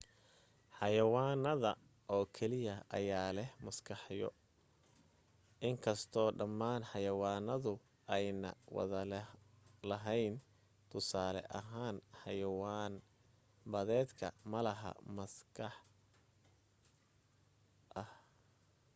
[0.77, 1.71] xayawaanada
[2.13, 4.29] oo keliya ayaa leh maskaxyo
[5.69, 7.73] inkasto dhamaan xayawaanadu
[8.15, 9.01] ayna wada
[9.89, 10.35] lahayn
[10.89, 12.93] tusaale ahaan; xayawaan
[13.71, 15.75] badeedka, malaha wax maskax
[18.01, 18.09] ah